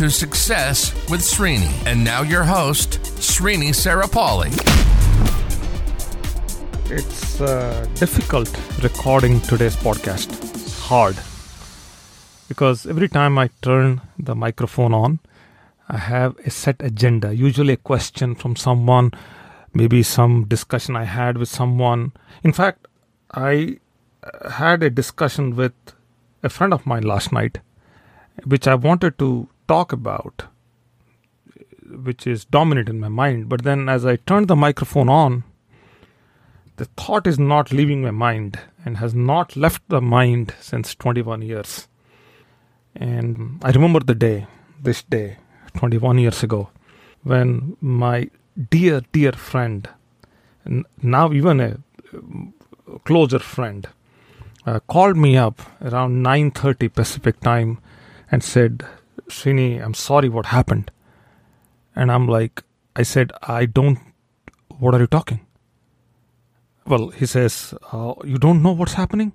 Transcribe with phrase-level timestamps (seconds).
[0.00, 1.68] to Success with Srini.
[1.84, 4.48] And now your host, Srini Sarapalli.
[6.90, 8.48] It's uh, difficult
[8.82, 10.32] recording today's podcast.
[10.54, 11.18] It's hard
[12.48, 15.18] because every time I turn the microphone on,
[15.90, 19.10] I have a set agenda, usually a question from someone,
[19.74, 22.12] maybe some discussion I had with someone.
[22.42, 22.86] In fact,
[23.34, 23.76] I
[24.22, 25.74] uh, had a discussion with
[26.42, 27.58] a friend of mine last night,
[28.46, 30.44] which I wanted to talk about,
[32.08, 33.48] which is dominant in my mind.
[33.48, 35.44] But then as I turned the microphone on,
[36.76, 41.42] the thought is not leaving my mind and has not left the mind since 21
[41.42, 41.86] years.
[42.96, 44.46] And I remember the day,
[44.82, 45.36] this day,
[45.74, 46.70] 21 years ago,
[47.22, 48.30] when my
[48.70, 49.88] dear, dear friend,
[51.02, 51.78] now even a
[53.04, 53.86] closer friend,
[54.66, 57.78] uh, called me up around 9:30 Pacific time
[58.30, 58.84] and said,
[59.28, 60.90] "Srini, I'm sorry what happened."
[61.94, 62.62] And I'm like,
[62.96, 63.98] I said, "I don't.
[64.78, 65.40] What are you talking?"
[66.86, 69.32] Well, he says, uh, "You don't know what's happening."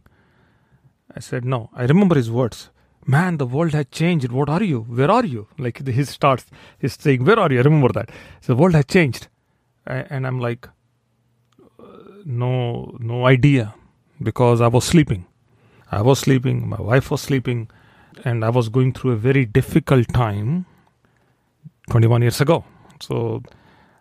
[1.16, 2.69] I said, "No." I remember his words
[3.05, 4.31] man, the world has changed.
[4.31, 4.81] What are you?
[4.81, 5.47] Where are you?
[5.58, 6.45] Like he starts,
[6.80, 7.59] he's saying, where are you?
[7.59, 8.09] I remember that.
[8.42, 9.27] So the world has changed.
[9.86, 10.67] And I'm like,
[11.80, 11.83] uh,
[12.25, 13.75] no, no idea
[14.22, 15.25] because I was sleeping.
[15.92, 16.67] I was sleeping.
[16.67, 17.70] My wife was sleeping.
[18.23, 20.66] And I was going through a very difficult time
[21.89, 22.63] 21 years ago.
[22.99, 23.44] So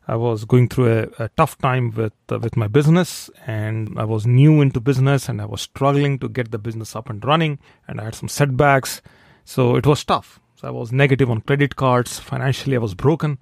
[0.06, 4.04] I was going through a, a tough time with uh, with my business, and I
[4.04, 7.58] was new into business, and I was struggling to get the business up and running,
[7.88, 9.00] and I had some setbacks,
[9.44, 10.40] so it was tough.
[10.56, 12.18] So I was negative on credit cards.
[12.18, 13.38] Financially, I was broken,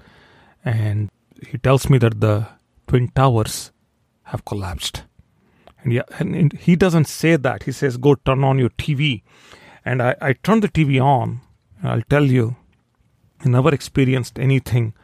[0.65, 1.11] and
[1.49, 2.47] he tells me that the
[2.87, 3.73] twin towers
[4.25, 5.03] have collapsed,
[5.83, 7.65] and yeah, and he doesn't say that.
[7.65, 9.23] He says, "Go turn on your TV,"
[9.85, 11.41] and I, I turned the TV on,
[11.81, 12.57] and I'll tell you,
[13.45, 14.95] I never experienced anything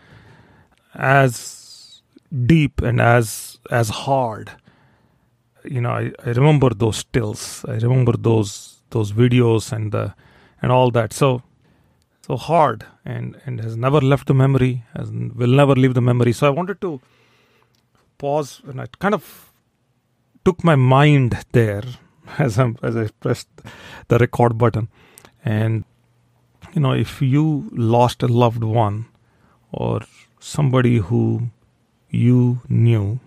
[0.94, 2.02] as
[2.46, 4.52] deep and as as hard.
[5.64, 7.64] You know I, I remember those stills.
[7.66, 10.14] I remember those those videos and the
[10.62, 11.12] and all that.
[11.12, 11.42] So
[12.26, 16.32] so hard and and has never left the memory and will never leave the memory.
[16.32, 17.00] So i wanted to
[18.18, 19.52] pause and i kind of
[20.44, 21.84] took my mind there
[22.38, 23.48] as i as i pressed
[24.08, 24.88] the record button
[25.44, 25.84] and
[26.74, 29.06] you know if you lost a loved one
[29.72, 30.00] or
[30.40, 31.50] somebody who
[32.10, 33.20] you knew,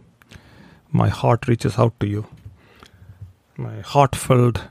[0.92, 2.26] my heart reaches out to you.
[3.58, 4.64] My heartfelt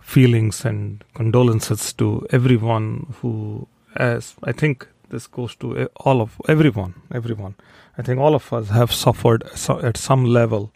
[0.00, 6.94] feelings and condolences to everyone who, as I think this goes to all of everyone,
[7.14, 7.54] everyone.
[7.98, 10.72] I think all of us have suffered at some level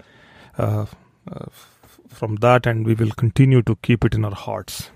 [0.59, 0.87] uh,
[2.17, 4.91] from that, and we will continue to keep it in our hearts.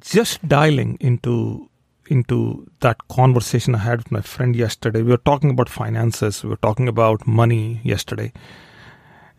[0.00, 1.68] Just dialing into
[2.10, 5.02] into that conversation I had with my friend yesterday.
[5.02, 8.32] We were talking about finances, we were talking about money yesterday.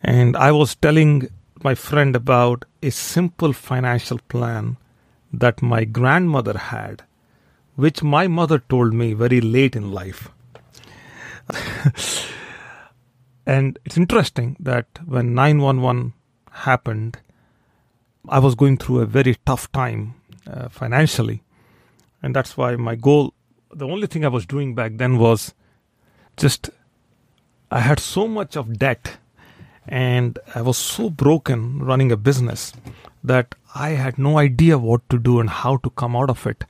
[0.01, 1.27] And I was telling
[1.63, 4.77] my friend about a simple financial plan
[5.33, 7.03] that my grandmother had,
[7.75, 10.29] which my mother told me very late in life.
[13.45, 16.13] and it's interesting that when 911
[16.51, 17.17] happened,
[18.29, 20.15] I was going through a very tough time
[20.47, 21.43] uh, financially.
[22.21, 23.33] And that's why my goal
[23.73, 25.53] the only thing i was doing back then was
[26.37, 26.69] just
[27.71, 29.17] i had so much of debt
[29.87, 32.73] and i was so broken running a business
[33.23, 36.65] that i had no idea what to do and how to come out of it.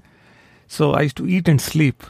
[0.67, 2.03] So i used to eat and sleep.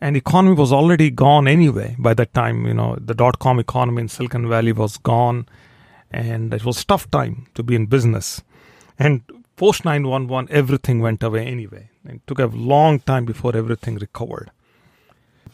[0.00, 4.02] And economy was already gone anyway by that time you know the dot com economy
[4.02, 5.46] in silicon valley was gone
[6.16, 8.42] and it was tough time to be in business
[8.98, 9.22] and
[9.56, 14.50] post 911 everything went away anyway it took a long time before everything recovered.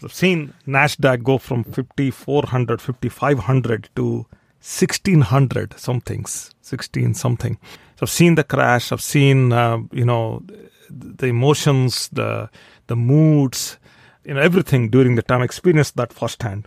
[0.02, 4.26] I've seen NASDAQ go from 5,400, 5,500 to
[4.60, 7.58] 1,600 somethings, 16 something.
[7.96, 8.90] So I've seen the crash.
[8.90, 10.42] I've seen, uh, you know,
[10.90, 12.50] the emotions, the
[12.88, 13.78] the moods,
[14.24, 15.40] you know, everything during the time.
[15.40, 16.66] I experienced that firsthand.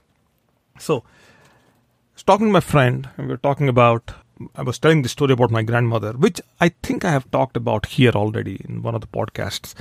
[0.80, 1.04] So
[2.26, 4.14] talking to my friend, and we were talking about
[4.56, 7.86] I was telling the story about my grandmother, which I think I have talked about
[7.86, 9.74] here already in one of the podcasts.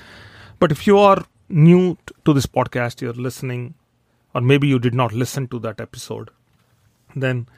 [0.61, 3.75] But if you are new to this podcast, you're listening,
[4.33, 6.31] or maybe you did not listen to that episode,
[7.17, 7.49] then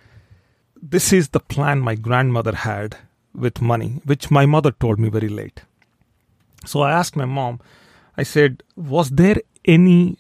[0.82, 2.96] this is the plan my grandmother had
[3.34, 5.62] with money, which my mother told me very late.
[6.64, 7.60] So I asked my mom,
[8.16, 9.36] I said, Was there
[9.66, 10.16] any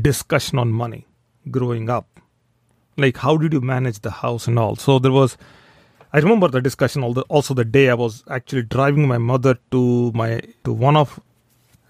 [0.00, 1.06] discussion on money
[1.50, 2.17] growing up?
[2.98, 4.74] Like, how did you manage the house and all?
[4.76, 5.38] So there was,
[6.12, 10.42] I remember the discussion also the day I was actually driving my mother to my
[10.64, 11.20] to one of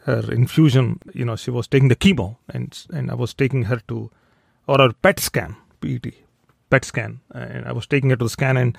[0.04, 1.00] her infusion.
[1.14, 4.10] You know, she was taking the chemo, and and I was taking her to,
[4.66, 6.12] or her PET scan, PET,
[6.68, 8.58] PET scan, and I was taking her to the scan.
[8.58, 8.78] And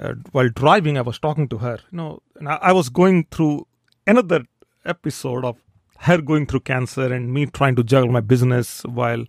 [0.00, 1.78] uh, while driving, I was talking to her.
[1.92, 3.66] You know, and I, I was going through
[4.06, 4.44] another
[4.86, 5.56] episode of
[5.98, 9.24] her going through cancer and me trying to juggle my business while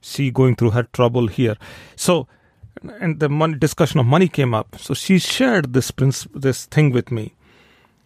[0.00, 1.56] she going through her trouble here.
[1.96, 2.26] So,
[3.00, 4.76] and the money, discussion of money came up.
[4.78, 7.34] So she shared this prince, this thing with me,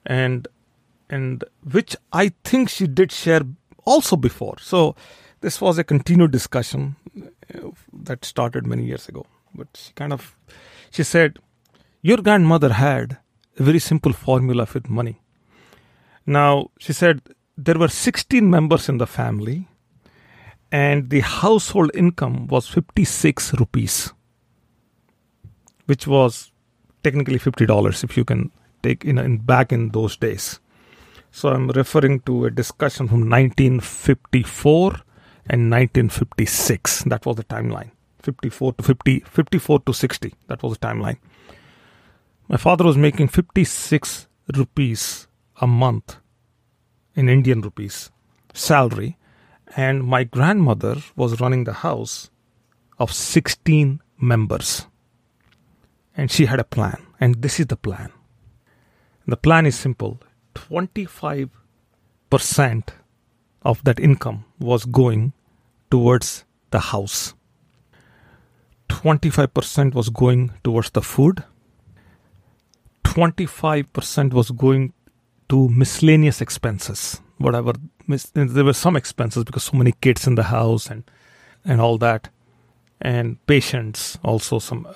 [0.06, 0.48] and
[1.10, 3.42] and which I think she did share
[3.84, 4.56] also before.
[4.58, 4.96] So
[5.40, 6.96] this was a continued discussion
[7.54, 9.26] uh, that started many years ago.
[9.54, 10.36] But she kind of
[10.90, 11.38] she said,
[12.00, 13.18] your grandmother had
[13.58, 15.20] a very simple formula with money.
[16.24, 17.20] Now she said
[17.58, 19.68] there were 16 members in the family
[20.72, 24.12] and the household income was 56 rupees
[25.86, 26.50] which was
[27.02, 28.50] technically $50 if you can
[28.82, 30.60] take in, in back in those days.
[31.30, 34.90] So i'm referring to a discussion from 1954
[35.50, 37.90] and 1956 that was the timeline.
[38.20, 41.18] 54 to 50 54 to 60 that was the timeline.
[42.48, 45.26] My father was making 56 rupees
[45.60, 46.16] a month
[47.14, 48.10] in indian rupees
[48.54, 49.16] salary
[49.76, 52.30] and my grandmother was running the house
[52.98, 54.86] of 16 members.
[56.16, 57.06] And she had a plan.
[57.20, 58.12] And this is the plan.
[59.26, 60.20] The plan is simple
[60.54, 61.50] 25%
[63.62, 65.32] of that income was going
[65.90, 67.34] towards the house,
[68.88, 71.44] 25% was going towards the food,
[73.04, 74.92] 25% was going
[75.48, 77.72] to miscellaneous expenses whatever
[78.08, 81.04] there were some expenses because so many kids in the house and
[81.64, 82.28] and all that.
[83.00, 84.92] And patients also some uh,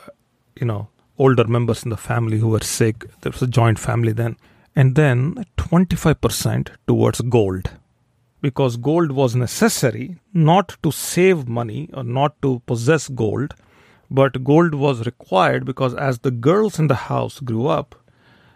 [0.61, 0.89] you know
[1.19, 3.05] older members in the family who were sick.
[3.21, 4.37] There was a joint family then.
[4.79, 7.71] And then 25% towards gold.
[8.43, 13.55] Because gold was necessary not to save money or not to possess gold
[14.09, 17.97] but gold was required because as the girls in the house grew up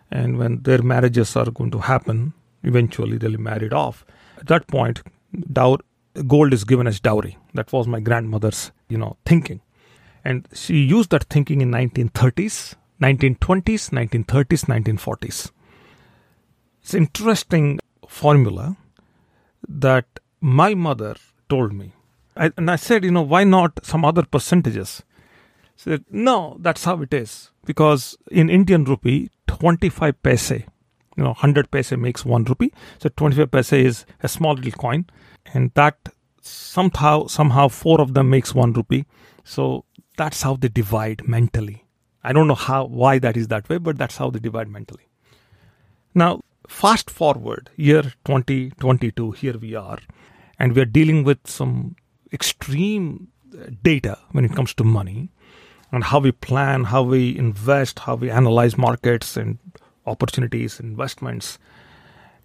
[0.09, 2.33] and when their marriages are going to happen
[2.63, 4.05] Eventually, they'll be married off.
[4.41, 5.03] At that point,
[5.53, 5.79] dow-
[6.27, 7.37] gold is given as dowry.
[7.55, 9.61] That was my grandmother's, you know, thinking.
[10.25, 15.51] And she used that thinking in 1930s, 1920s, 1930s, 1940s.
[16.83, 17.79] It's interesting
[18.09, 18.77] formula
[19.69, 20.07] that
[20.41, 21.17] my mother
[21.49, 21.93] told me.
[22.37, 25.03] I, and I said, you know, why not some other percentages?
[25.77, 27.51] She said, no, that's how it is.
[27.65, 30.65] Because in Indian rupee, 25 paise
[31.17, 32.73] you know 100 paise makes 1 rupee.
[32.99, 35.07] So 25 paise is a small little coin.
[35.53, 35.97] And that
[36.41, 39.07] somehow somehow four of them makes 1 rupee.
[39.45, 39.85] So
[40.17, 41.87] that's how they divide mentally.
[42.23, 45.09] I don't know how why that is that way but that's how they divide mentally.
[46.15, 49.99] Now fast forward year 2022 here we are.
[50.59, 51.97] And we are dealing with some
[52.33, 55.31] extreme uh, data when it comes to money
[55.93, 59.59] and how we plan how we invest how we analyze markets and
[60.07, 61.59] opportunities, investments.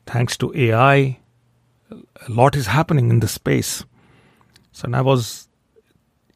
[0.05, 1.19] Thanks to AI,
[1.91, 3.83] a lot is happening in this space.
[4.71, 5.47] So, and I was,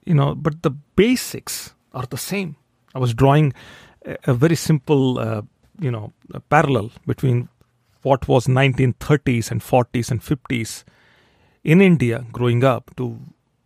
[0.05, 2.55] you know, but the basics are the same.
[2.95, 3.53] I was drawing
[4.05, 5.41] a, a very simple, uh,
[5.79, 6.13] you know,
[6.49, 7.49] parallel between
[8.01, 10.83] what was 1930s and 40s and 50s
[11.63, 13.19] in India growing up to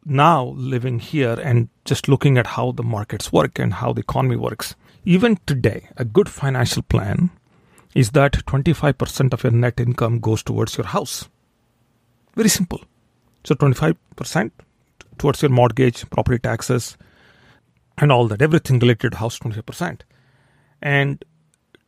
[0.05, 4.35] now living here and just looking at how the markets work and how the economy
[4.35, 4.75] works.
[5.05, 7.29] Even today, a good financial plan
[7.95, 11.29] is that 25% of your net income goes towards your house.
[12.35, 12.81] Very simple.
[13.43, 14.51] So 25%
[15.17, 16.97] towards your mortgage, property taxes,
[17.97, 20.01] and all that, everything related to house, 25%.
[20.81, 21.23] And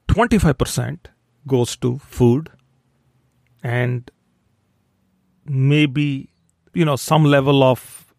[0.07, 0.99] 25%
[1.47, 2.49] goes to food
[3.63, 4.09] and
[5.45, 6.29] maybe,
[6.73, 8.13] you know, some level of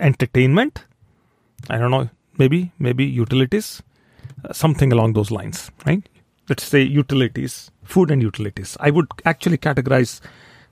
[0.00, 0.84] entertainment.
[1.68, 3.82] I don't know, maybe, maybe utilities,
[4.44, 6.08] uh, something along those lines, right?
[6.50, 8.76] Let's say utilities, food and utilities.
[8.80, 10.20] I would actually categorize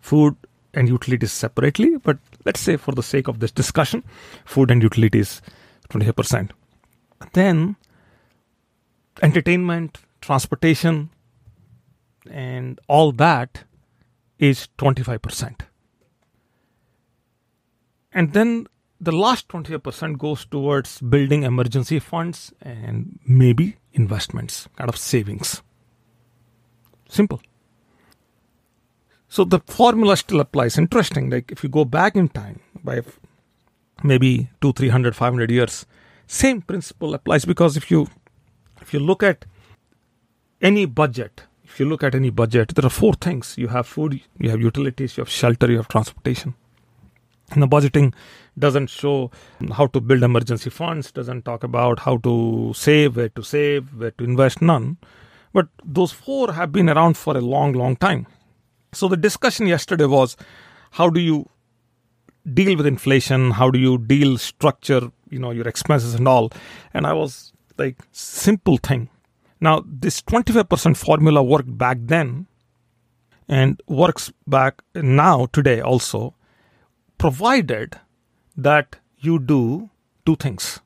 [0.01, 0.37] food
[0.75, 4.03] and utilities separately, but let's say for the sake of this discussion,
[4.45, 5.41] food and utilities
[5.89, 6.51] 25%.
[7.33, 7.77] Then
[9.23, 11.11] entertainment, transportation,
[12.29, 13.65] and all that
[14.39, 15.61] is 25%.
[18.13, 18.67] And then
[19.01, 25.63] the last 25% goes towards building emergency funds and maybe investments, kind of savings.
[27.09, 27.41] Simple.
[29.29, 30.79] So the formula still applies.
[30.79, 31.31] Interesting.
[31.31, 33.03] Like if you go back in time by
[34.03, 35.87] maybe two, three hundred, five hundred years,
[36.27, 38.09] same principle applies because if you
[38.81, 39.45] if you look at
[40.61, 43.57] any budget, if you look at any budget, there are four things.
[43.59, 46.55] You have food, you have utilities, you have shelter, you have transportation.
[47.51, 48.13] And the budgeting
[48.59, 49.31] doesn't show
[49.73, 54.11] how to build emergency funds, doesn't talk about how to save, where to save, where
[54.13, 54.99] to invest, none.
[55.53, 58.27] But those four have been around for a long, long time.
[58.93, 60.37] So the discussion yesterday was
[60.93, 61.49] how do you
[62.53, 63.53] deal with inflation?
[63.53, 66.51] How do you deal structure, you know, your expenses and all?
[66.95, 69.11] And I was like, simple thing.
[69.61, 72.47] Now, this 25% formula worked back then
[73.49, 76.35] and works back now, today also,
[77.19, 77.99] provided
[78.57, 79.91] that you do
[80.25, 80.81] two things.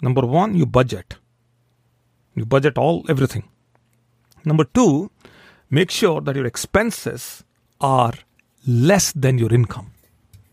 [0.00, 1.16] Number one, you budget.
[2.34, 3.48] You budget all, everything.
[4.46, 5.10] Number two,
[5.68, 7.44] make sure that your expenses
[7.80, 8.14] are
[8.66, 9.90] less than your income.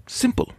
[0.08, 0.52] Simple.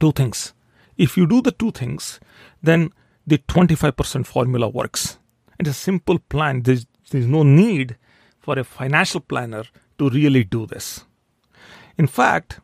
[0.00, 0.52] Two things.
[0.98, 2.20] If you do the two things,
[2.62, 2.90] then
[3.26, 5.18] the 25% formula works.
[5.60, 6.62] It's a simple plan.
[6.62, 7.96] There's, there's no need
[8.40, 9.64] for a financial planner
[9.98, 11.04] to really do this.
[11.96, 12.60] In fact,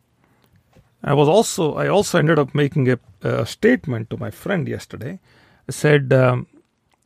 [1.05, 5.19] I was also I also ended up making a, a statement to my friend yesterday.
[5.69, 6.47] I said, um,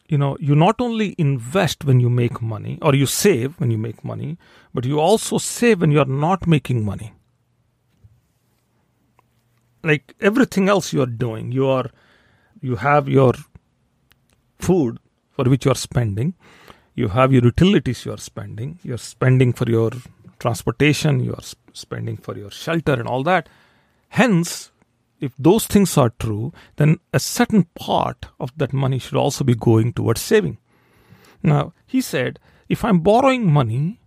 [0.08, 3.78] you know, you not only invest when you make money or you save when you
[3.78, 4.38] make money,
[4.72, 7.12] but you also save when you are not making money.
[9.82, 11.90] Like everything else you are doing, you are
[12.60, 13.34] you have your
[14.58, 14.98] food
[15.30, 16.34] for which you are spending,
[16.94, 19.90] you have your utilities you are spending, you're spending for your
[20.38, 23.48] transportation, you are spending for your shelter and all that.
[24.08, 24.70] Hence,
[25.20, 29.54] if those things are true, then a certain part of that money should also be
[29.54, 30.58] going towards saving.
[31.42, 34.00] Now, he said, if I'm borrowing money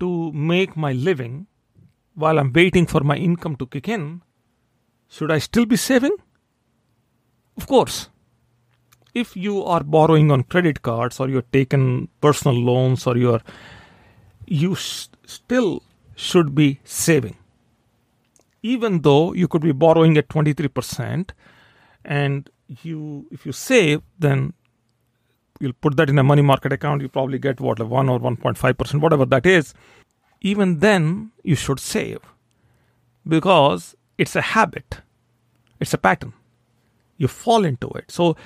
[0.00, 1.46] to make my living
[2.14, 4.22] while I'm waiting for my income to kick in,
[5.08, 6.16] should I still be saving?
[7.56, 8.08] Of course.
[9.14, 13.42] If you are borrowing on credit cards or you're taking personal loans or you're
[14.46, 15.82] you still
[16.16, 17.36] should be saving
[18.62, 21.30] even though you could be borrowing at 23%
[22.04, 22.50] and
[22.82, 24.52] you if you save then
[25.60, 28.18] you'll put that in a money market account you probably get what like 1 or
[28.20, 29.74] 1.5% whatever that is.
[30.40, 32.18] Even then you should save
[33.26, 35.00] because it's a habit.
[35.78, 36.32] It's a pattern.
[37.16, 38.10] You fall into it.
[38.10, 38.36] So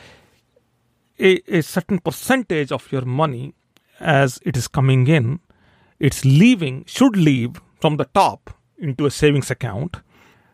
[1.18, 3.54] a, a certain percentage of your money
[4.00, 5.40] as it is coming in
[5.98, 9.98] it's leaving should leave from the top into a savings account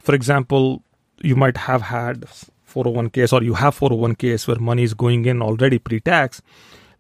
[0.02, 0.82] for example,
[1.23, 2.26] you might have had
[2.68, 6.42] 401ks or you have 401ks where money is going in already pre-tax.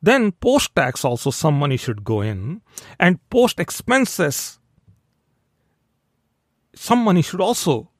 [0.00, 2.60] Then post-tax also some money should go in
[2.98, 4.58] and post expenses
[6.74, 7.90] some money should also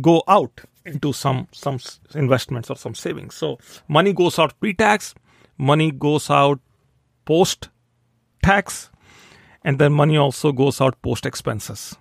[0.00, 1.78] go out into some some
[2.14, 3.34] investments or some savings.
[3.34, 5.14] So money goes out pre-tax,
[5.58, 6.60] money goes out
[7.24, 8.90] post-tax,
[9.62, 11.96] and then money also goes out post expenses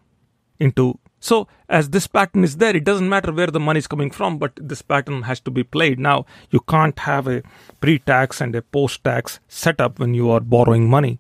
[0.60, 4.10] into so, as this pattern is there, it doesn't matter where the money is coming
[4.10, 6.00] from, but this pattern has to be played.
[6.00, 7.44] Now, you can't have a
[7.80, 11.20] pre tax and a post tax setup when you are borrowing money,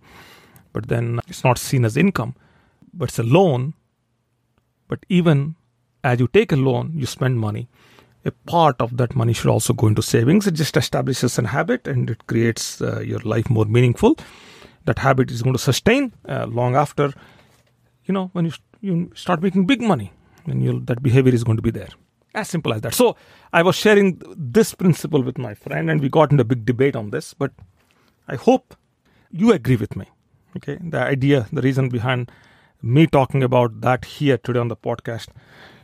[0.74, 2.34] but then it's not seen as income,
[2.92, 3.76] but it's a loan.
[4.88, 5.56] But even
[6.04, 7.70] as you take a loan, you spend money.
[8.26, 10.48] A part of that money should also go into savings.
[10.48, 14.18] It just establishes a habit and it creates uh, your life more meaningful.
[14.86, 17.14] That habit is going to sustain uh, long after,
[18.06, 20.12] you know, when you you start making big money
[20.46, 21.90] and that behavior is going to be there.
[22.34, 22.94] As simple as that.
[22.94, 23.16] So
[23.54, 26.96] I was sharing this principle with my friend and we got into a big debate
[26.96, 27.52] on this, but
[28.28, 28.76] I hope
[29.32, 30.06] you agree with me.
[30.58, 30.78] Okay.
[30.82, 32.32] The idea, the reason behind
[32.82, 35.28] me talking about that here today on the podcast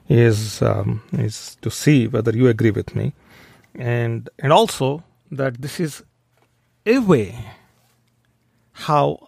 [0.10, 3.13] is um, is to see whether you agree with me
[3.75, 6.04] and and also that this is
[6.86, 7.38] a way
[8.72, 9.27] how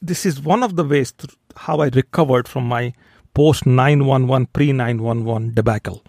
[0.00, 1.12] this is one of the ways
[1.56, 2.92] how I recovered from my
[3.34, 6.02] post 911 pre 911 debacle,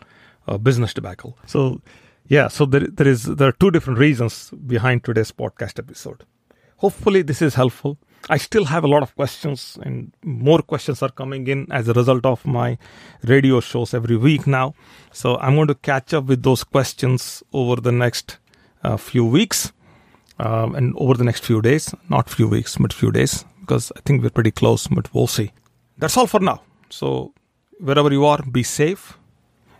[0.47, 1.37] uh, business debacle.
[1.45, 1.81] So,
[2.27, 6.25] yeah, so there, there is there are two different reasons behind today's podcast episode.
[6.77, 7.97] Hopefully, this is helpful.
[8.29, 11.93] I still have a lot of questions, and more questions are coming in as a
[11.93, 12.77] result of my
[13.23, 14.73] radio shows every week now.
[15.11, 18.37] So, I'm going to catch up with those questions over the next
[18.83, 19.71] uh, few weeks
[20.39, 21.93] um, and over the next few days.
[22.09, 25.51] Not few weeks, but few days because I think we're pretty close, but we'll see.
[25.97, 26.61] That's all for now.
[26.89, 27.33] So,
[27.79, 29.17] wherever you are, be safe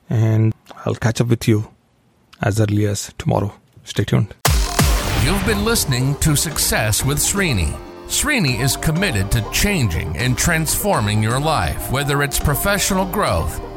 [0.10, 0.54] and
[0.86, 1.72] I'll catch up with you
[2.42, 3.54] as early as tomorrow.
[3.84, 4.36] Stay tuned.
[5.24, 7.78] You've been listening to Success with Srini.
[8.08, 13.60] Srini is committed to changing and transforming your life, whether it's professional growth,